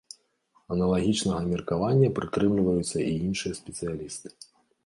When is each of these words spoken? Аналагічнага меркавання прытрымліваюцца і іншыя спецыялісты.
Аналагічнага 0.75 1.41
меркавання 1.51 2.09
прытрымліваюцца 2.21 2.97
і 3.05 3.11
іншыя 3.27 3.53
спецыялісты. 3.61 4.27